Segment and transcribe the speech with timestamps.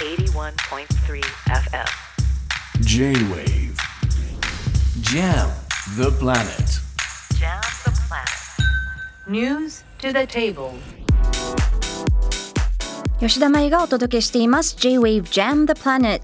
[0.00, 1.84] 81.3 FM.
[2.80, 3.76] J-Wave
[5.02, 5.50] Jam
[5.98, 6.80] the planet
[7.38, 9.28] Jam the planet.
[9.28, 10.72] News to the table.
[13.20, 16.22] 吉田舞がお届けしています J-Wave Jam the Planet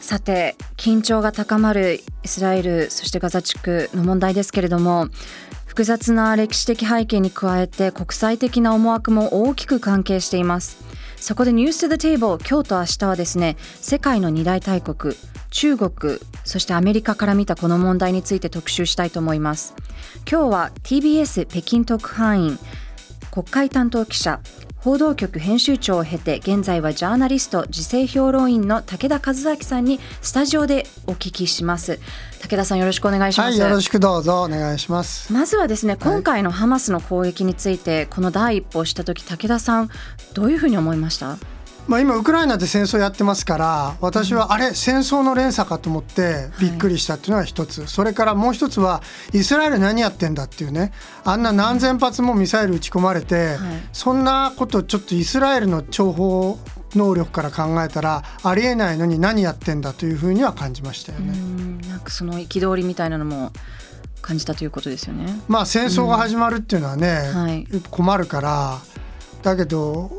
[0.00, 5.08] さて緊張が高まるイスラエルそしてガザ地区の問題ですけれども
[5.66, 15.14] 複雑な歴史的背景に加えて国際的な思惑も大きく関係していますそこでニューストゥテーブル今日と明日はですね世界の二大大国
[15.50, 19.76] 中国そしてアメリカから見たこの問題について特集したいと思います。
[20.28, 22.58] 今日は TBS 北京特派員
[23.30, 24.40] 国会担当記者
[24.82, 32.00] 報道局編集長を経て現在はジャーナリスト時勢評論員の武田和明さんにスタジオでお聞きします。
[32.40, 35.32] 武田さんよろしくお願いします、はい、よろしくどうぞお願いします。
[35.32, 39.88] まずはですね今回のハマスの攻撃についてこの第一歩をした時武田さん
[40.34, 41.38] どういうふうに思いました？
[41.88, 49.02] まあ今ウクライナで戦争やってますから、私はあれ戦争の連鎖かと思ってびっくりしたっていうのが一つ、それからもう一つは
[49.32, 50.92] イスラエル何やってんだっていうね、
[51.24, 53.56] あんな何千発もミサイル撃ち込まれて、
[53.92, 56.58] そんなことちょっとイスラエルの諜報
[56.94, 61.32] 能力から考えたらありえないのに何やってんだというふうには感じましたよね。
[61.32, 61.80] うん。
[61.80, 63.50] なんかその憤りみたいなのも
[64.20, 65.40] 感じたということですよね。
[65.48, 67.66] まあ戦争が始まるっていうのはね、はい。
[67.90, 68.78] 困るから。
[69.42, 70.12] だけど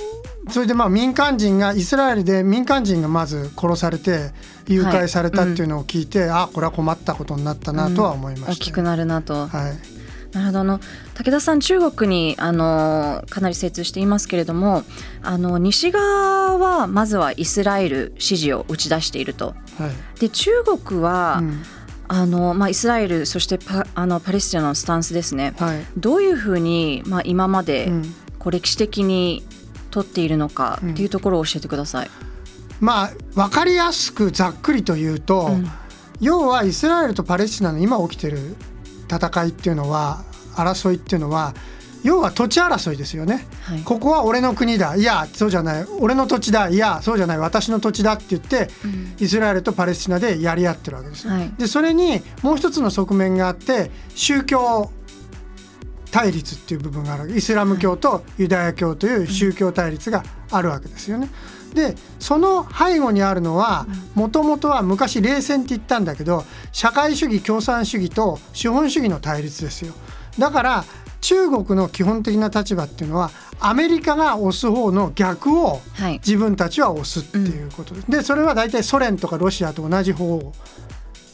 [0.50, 4.32] それでまあ民間人がイスラエルで民間人がまず殺されて
[4.68, 10.60] 誘拐されたっていうのを聞いて、あこれは困ったことになったなとは思いました、大きくなるなと、はい、なるほど。
[10.60, 10.80] あの
[11.14, 14.84] 武田さん中国にあのかなり精通していますけれども
[15.22, 19.56] あの西側はまずはイスラエル支持を打ち出していると。
[19.78, 20.20] はい。
[20.20, 21.64] で中国は、うん。
[22.10, 25.54] あのまあ、イスラエルそしてパあのパレスチナのスタンスですね。
[25.58, 25.86] はい。
[25.98, 28.16] どういうふうに、まあ、今まで、うん。
[28.38, 29.42] こう歴史的に
[29.94, 30.92] 取っているのかうん。
[30.92, 32.10] っていうところを教えてください。
[32.82, 35.68] まあ分かりやすくざっくりと言うと、うん。
[36.20, 38.56] 要はイスラエルとパレスチナの今起きてる
[39.10, 40.24] 戦いっていうのは
[40.56, 41.54] 争いっていうのは
[42.04, 43.48] 要は土地争いですよね。
[43.62, 43.82] はい。
[43.82, 44.96] ここは俺の国だ。
[44.96, 45.86] いやそうじゃない。
[46.00, 46.70] 俺の土地だ。
[46.70, 47.38] いやそうじゃない。
[47.38, 48.70] 私の土地だって言って、
[49.20, 51.28] イスラエルとパレスチナでやり合ってるわけです。
[51.28, 51.34] よ。
[51.34, 51.52] はい。
[51.58, 54.92] でそれにもう一つの側面があって宗教
[56.14, 61.28] 対立っていう部分があるイスラム教とユダヤ教という宗教対立があるわけですよね。
[61.74, 69.96] でその背後にあるのはもともとは昔冷戦って言ったんだけど社会主義共産主義と資本主義の対立ですよ。
[70.38, 70.86] だから
[71.22, 78.12] 中国の基本的な立場っていうのはアメリカが押す方の逆をはい自分たちは押すっていうことです。
[78.12, 80.54] でそれは大体ソ連とかロシアと同じ方を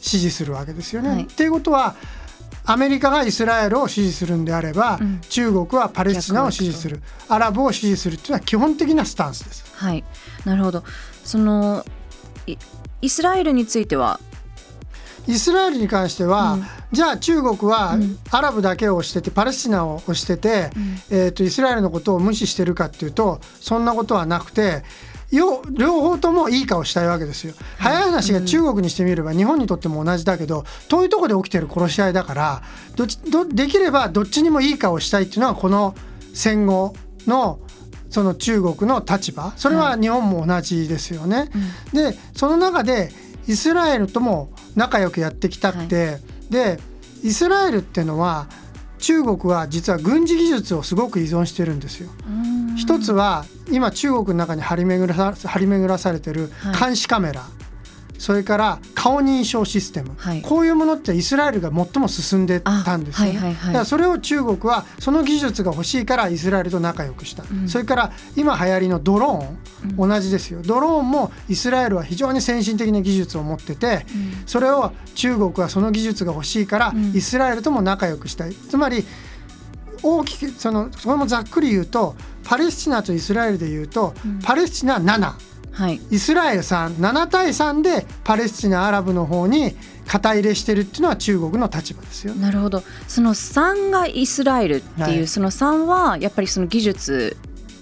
[0.00, 1.08] 支持するわけですよね。
[1.10, 1.96] はいっていうことは
[2.70, 5.20] アメリカがイスラエルを支持するんであれば、うん。
[5.28, 7.02] 中国はパレスチナを支持する。
[7.28, 9.64] アラブを支持するっていうのは基本的なスタンスです。
[9.74, 10.04] はい、
[10.44, 10.84] なるほど。
[11.24, 11.84] その
[12.46, 12.56] い
[13.02, 14.20] イスラエルについては？
[15.26, 16.64] イスラエルに関しては、うん。
[16.92, 18.18] じゃあ中国はうん。
[18.30, 20.70] アラブだけを推しててパレスチナを推してて、
[21.10, 24.82] えー、とイスラエルのことを無視してるかっていうとそんなことはなくてよ
[25.32, 25.62] 両
[26.00, 27.54] 方ともいい顔したいわけですよ。
[27.78, 32.62] 早い話が中国にしてみれば日本にとっても同じだけど遠いところで起きてる殺し合いだから
[32.96, 35.94] どっちどできればどっちにもいい顔したいっていうのはこの
[36.34, 36.94] 戦後
[37.26, 37.60] の
[38.10, 41.48] その中国の立場それは日本も同じですよね。
[41.92, 43.10] でその中で
[43.46, 46.18] イスラエルとも仲良くやってきたって、
[46.50, 46.78] で
[47.22, 48.48] イスラエルっていうのは
[48.98, 52.10] 中国は実は軍事技術をすごく依存してるんですよ。
[52.80, 56.80] 一つは今中国の中に張り巡らさ張り巡らされてるはい。
[56.80, 57.44] 監視カメラ、
[58.18, 60.42] それから顔認証システム、はい。
[60.42, 63.66] こういうものってイスラエルが最も進んでたんですよね、あはいはいはい。
[63.68, 70.60] だからそれを中国はその技術が欲しいからイスラエルと仲良くした、それから今流行りのドローン、同じですよ。
[70.62, 74.06] ドローンもイスラエルは非常に先進的な技術を持ってて、
[74.46, 78.54] それを中国はその技術が欲しいから、イスラエルとも仲良くしたい。
[78.54, 79.04] つまり
[80.02, 86.00] 大きくそのそれもざっくり言うとパレスチナとイスラエルで言うと、パレスチナ7はい。
[86.10, 89.76] イスラエル37対3でパレスチナアラブの方に
[90.06, 92.34] 肩入れしてるっていうのは中国の立場ですよ。
[92.34, 92.82] なるほど。
[93.06, 95.26] その3がイスラエルっていう、はい。
[95.28, 97.36] その3はやっぱりその技術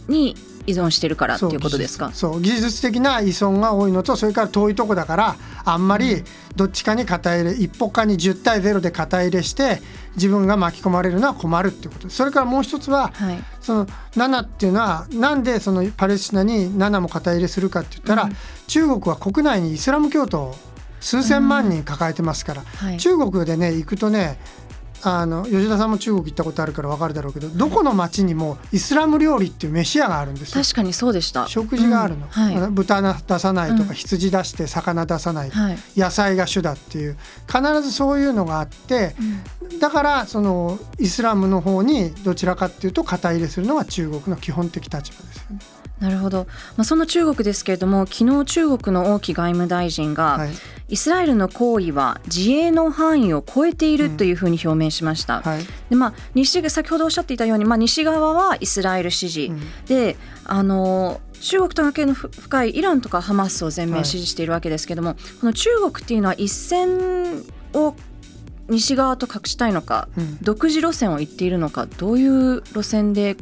[0.08, 0.36] に
[0.68, 2.10] 依存してるからっていうことですか？
[2.12, 6.22] そう技術的な依存が多いのとそれから遠いとこだからあんまり
[6.56, 9.80] どっちかに肩入れ一歩かに10対0で肩入れして
[10.16, 12.10] 自分が巻き込まれるのは困るっていうこと。
[12.10, 13.38] それからもう一つは、はい。
[13.60, 18.28] その7っていうのはなんでそのパレスチナに7も肩入れするかって言ったら、
[18.66, 20.54] 中国は国内にイスラム教徒を
[21.00, 22.96] 数千万人抱えてますから、はい。
[22.98, 24.38] 中国でね行くとね
[25.02, 30.62] あの吉田さんも中国行ったことあるから分かるだろうけどどこの町にもイスラム料理っていう飯屋があるんですよ。
[30.62, 31.46] 確かにそうでした。
[31.46, 32.30] 食事があるの、うん。
[32.30, 32.70] はい。
[32.70, 33.94] 豚出さないとか、うん。
[33.94, 35.78] 羊出して魚出さない、はい。
[35.96, 37.16] 野菜が主だっていう
[37.46, 39.14] 必ずそういうのがあって、
[39.80, 45.58] だからそのイスラムの方にどちらかっていうと肩入れするのが中国の基本的立場ですよね。
[46.00, 46.46] なるほど、
[46.76, 50.50] まあ、その中国ですけれども昨日中国の王毅外務大臣が、はい
[50.88, 55.42] イスラエルの行為は自衛の範囲を超えているというふうに表明しました。
[55.42, 55.60] はい。
[55.90, 59.60] でまあ、西が先ほどおっしゃっていたように、まあ、西側はイスラエル支持、うん。
[59.86, 67.44] であの中国と関係のふ深いイランとかハマスを全面支持しているわけですけども、この中国っていうのは一線
[67.74, 67.94] を
[68.68, 70.38] 西側と隠したいのか、うん。
[70.42, 73.36] 独自路線を行っているのかどういう路線で？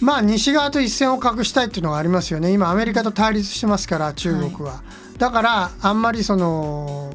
[0.00, 2.52] まあ西側と一線を画したいっていうのがありますよね。
[2.52, 4.82] 今アメリカと対立してますから中国は、
[5.18, 7.12] だからあんまりその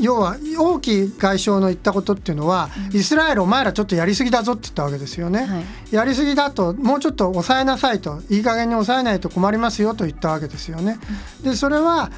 [0.00, 5.64] 要は王毅外相の言ったことっていうのは、イスラエルお前らちょっとやりすぎだぞって言ったわけですよね、はい。
[5.92, 10.98] やりすぎだともうちょっと抑えなさいといい加減に抑えないと困りますよと言ったわけですよね。
[11.44, 12.10] でそれは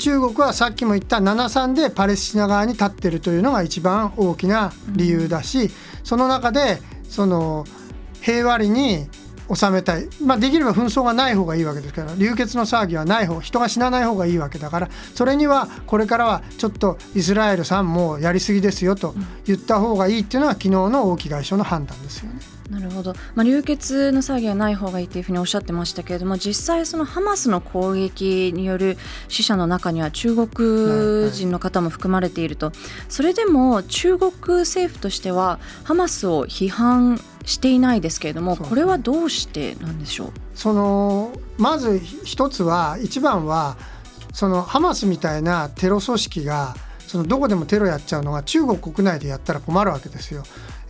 [0.00, 5.70] 中国はさっきも言った7-3でパレスチナ側に立ってるというのが一番大きな理由だし、
[6.02, 7.64] その中でその
[8.20, 9.06] 平和裏に
[9.54, 19.14] 収めたい、まあ、できれば紛争がない方がいいわけですから流血の騒ぎはない方人が死なない方がいいわけだからそれにはこれからはちょっとイスラエルさんもやりすぎですよと
[19.46, 22.58] 言った方がいいっていうのは昨日の王毅外相の判断ですよね。
[22.70, 28.98] なるほど、まあ、流血の騒ぎはない方がいいというふうにおっしゃってましたけれども実際そのハマスの攻撃による
[29.28, 32.72] 死者の中には中国人の方も含まれていると、
[33.08, 37.18] それでも中国政府としてはハマスを批判
[37.48, 40.32] していないですけれどもこれはどうしてなんでしょう？
[40.54, 43.76] そのまず一つは一番は
[44.34, 50.42] そのハマスみたいなテロ組織がそのどこでもテロやっちゃうのが中国国内でやったら困るわけですよ。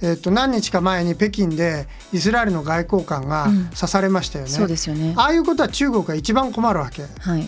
[0.03, 4.51] えっと何日か前に北京でイスラエルの外交官がうん刺されましたよね。
[4.51, 7.03] そうですよねああいうことは中国が一番困るわけ。
[7.21, 7.43] はい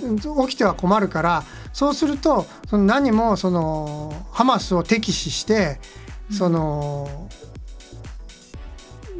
[0.48, 1.42] 起きては困るから
[1.72, 5.80] そうするとその何もそのハマスを敵視して
[6.30, 7.28] その、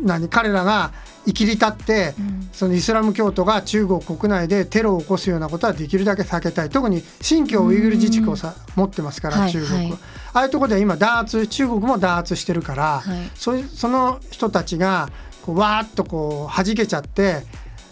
[0.02, 0.92] 何彼らが
[1.26, 2.48] 生きり立って、うん。
[2.52, 6.70] そのイスラム教徒が中国国内でテロを起こすようなことはできるだけ避けたい。
[6.70, 9.92] 特に新疆ウイグル自治区をさ持ってますから、はい中国は、はい。
[9.92, 13.30] ああいうところでは今弾圧中国も弾圧してるから、はい。
[13.34, 15.10] そその人たちが
[15.42, 17.44] こうわーっとこう弾けちゃって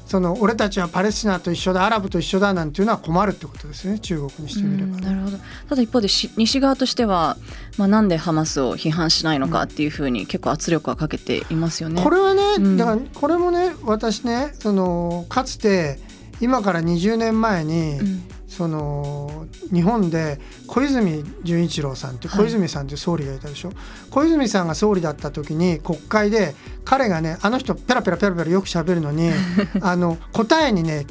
[0.09, 5.03] その俺たちはパレスチナと一緒だアラブと一緒だなんていうのは困るってことですね中国にしてみればうん。
[5.03, 5.39] なるほど
[5.69, 7.37] ただ一方でし西側としては、
[7.77, 12.03] まあ、なんでハマスを批判しないのかっていうふうに結構圧力はかけていますよね。
[12.03, 15.99] これはね、うんだからこれもね私ねそのかつて
[16.41, 18.29] 今から20年前に、うん
[18.59, 22.41] その日本で小泉純一郎さんってはい。
[22.41, 23.71] 小泉さんって総理がいたでしょ、
[24.11, 29.31] 小泉さんが総理だった時に国会で彼がねあの人ペラペラペラペラよく喋るのに
[29.81, 31.07] あの答えにね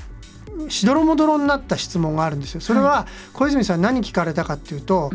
[0.67, 2.59] しどろもどろになった質問があるんですよ。
[2.59, 5.09] それは小泉さん何聞かれたかっていうと、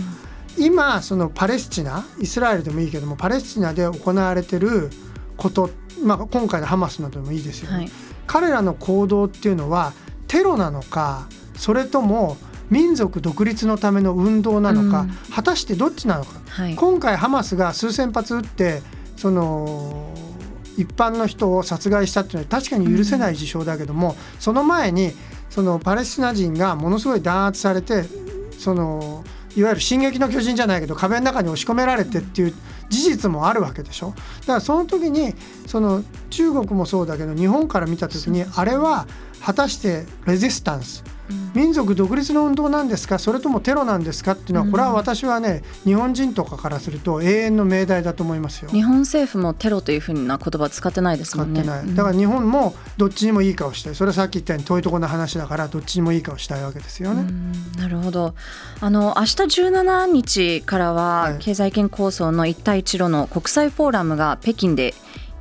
[0.56, 4.88] 今そのパレスチナイスラエルでもいいけどもパレスチナで行われてる
[5.36, 5.68] こと、
[6.02, 7.90] まあ、今回のハマスなどでもいいですよね、はい。
[8.26, 9.92] 彼らの行動っていうのは
[10.28, 11.28] テロなのか
[11.62, 12.36] それとも
[12.70, 15.10] 民族独立のための運動なのか、うん。
[15.32, 16.74] 果たしてどっちなのか、はい。
[16.74, 18.82] 今回ハマスが数千発撃って
[19.16, 20.12] その
[20.76, 25.12] 一般の人を殺害したっていうのは確かに許せない事象だけども、その前に
[25.50, 28.06] そのパレスチナ人がものすごい弾圧されて
[28.58, 29.22] その
[29.54, 32.54] いわゆる「進撃の巨人」じゃないけど壁の中に押し込められてっていう
[32.88, 34.14] 事実もあるわけでしょ。
[34.40, 35.36] だからその時に
[35.68, 39.06] その中国もそうだけど日本から見た時にあれは
[39.40, 41.04] 果たしてレジスタンス
[41.54, 43.18] 民族独立の運動なんですか？
[43.18, 44.32] それともテロなんですか？
[44.32, 48.70] っていうのはこれは私はね日本人とかからすると永遠の命題だと思いますよ。
[48.70, 51.60] 日本政府もテロというふうな言葉使ってないです使もんね。
[51.60, 51.94] ってない、うん。
[51.94, 53.94] だから日本もどっちにもいい顔したい。
[53.94, 57.22] それはさっき言ったように遠いところの話だからどっちにもいい顔したいわけですよね。
[57.22, 57.52] うん。
[57.76, 58.34] なるほど。
[58.80, 61.36] あの明日17日からははい。
[61.38, 64.94] 経済圏構想の一帯一路の国際フォーラムが北京で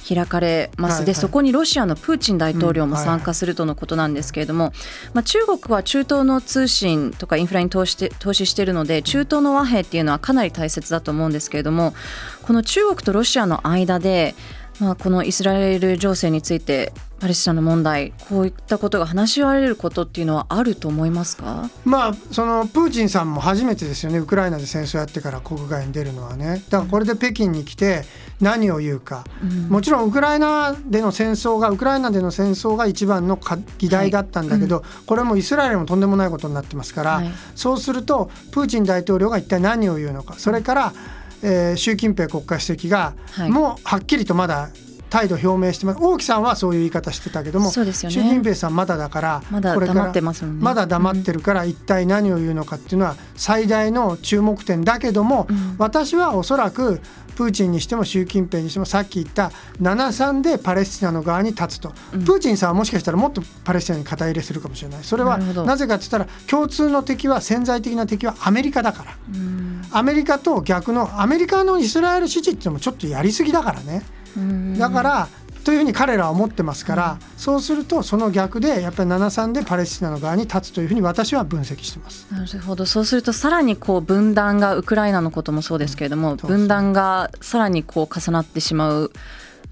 [0.07, 1.05] 開かれます、はいはい。
[1.07, 3.05] でそこにロシアのプーチン大統領もうんはい。
[3.05, 4.71] はい参加するとのことなんですけれども、
[5.13, 11.93] まあ、中国は中東の通信とかインフラに投資して投資しているので中東の和平っていうのはかなり大切だと思うんですけれども
[12.41, 14.35] この中国とロシアの間で、
[14.79, 21.69] まあ、このイスラエル情勢についてパレスチナの問題こういったことが話し合われることっていうのはあると思いますか？
[21.85, 24.17] まあそのプーチンさんも初めてですよね。
[24.17, 26.63] ウクライナで戦争やってから国外に出るのはね。
[26.69, 28.05] だからこれで北京に来て
[28.39, 29.23] 何を言うか、
[29.69, 37.31] もちろんウクライナでの戦争がウクライナでの戦争が一番のか議題だったんだけど、これもイスラエルもとんでもないことになってますから、はい。
[37.53, 40.33] そうするとプーチン大統領が一体何を言うのか。
[40.39, 40.93] それから、
[41.43, 43.49] えー習近平国家主席が、はい。
[43.49, 44.69] もうはっきりとまだ
[45.11, 45.99] 態度を表明してます。
[46.01, 47.93] 王毅さんはそういう言い方してたけども、ね。
[47.93, 50.63] 習近平さんまだだからまだこれから黙ってますもんね。
[50.63, 55.75] まだ黙ってるから一体何を言うのかっていうのは最大の注目点だけども、うん。
[55.77, 57.01] 私はおそらく
[57.35, 59.51] プーチンにしても習近平にしてもさっき言った
[59.81, 62.23] 7-3でパレスチナの側に立つと、うん。
[62.23, 65.03] プーチンさんはもしかしたらもっとパレスチナに肩入れするかもしれない。
[65.03, 69.11] それはなぜかって言ったら共通の敵は潜在的な敵はアメリカだから。
[69.33, 69.81] うん。
[69.91, 74.03] アメリカと逆のアメリカのイスラエル支持っていうのもちょっとやりすぎだからね。
[74.37, 74.77] うん。
[74.77, 75.27] だから
[75.63, 82.25] というふうに彼らは思ってますから、そうするとその逆でやっぱり7-3でパレスチナの側に立つというふうに私は分析してます。
[82.31, 82.87] なるほど。
[82.87, 89.11] そうするとさらにこう分断がウクライナのこともそうですけれども、分断がさらにこう重なってしまう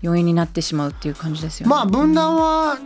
[0.02, 1.70] 要因になってしまうっていう感じですよね。
[1.70, 2.78] まあ分断は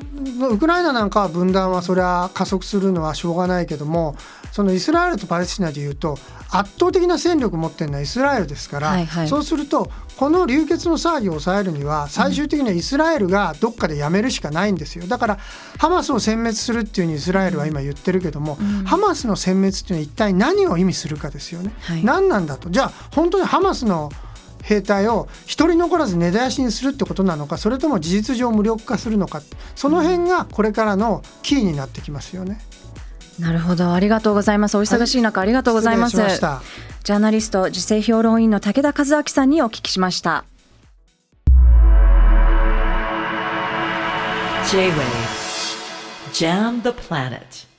[0.50, 4.15] ウクライナなんかは分断はそれは加速するのはしょうがないけども
[4.51, 6.17] そのイスラエルとパレスチナでいうと
[6.51, 9.27] 圧倒的な戦力を持ってるのはイスラエルですから、はいはい。
[9.27, 15.08] そうするとこの流血の騒ぎを抑えるには最終的にはイスラエルがどっかでやめるしかないんですよ。
[15.08, 15.38] だから
[15.79, 18.84] ハマスを殲滅するっていうふうにイスラエルは今言ってるけども、うん。
[18.86, 21.74] ハマスの殲滅っていうのは一体何を意味するかですよね。
[21.82, 22.03] はい。
[22.03, 22.70] 何なんだと。
[22.70, 24.12] じゃあ本当にハマスの
[24.63, 29.41] 兵隊を一人残らず根絶やしにするってことなのかそれとも事実上無力化するのか
[29.75, 32.60] その辺がこれからのキーになってきますよね。
[33.39, 40.46] なるほどありがとうございますお忙しい中、ありがとうございますジャーナリスト時勢評論員の武田和明さんにお聞きしました
[44.70, 45.34] J-Wave.
[46.32, 47.72] Jam the planet.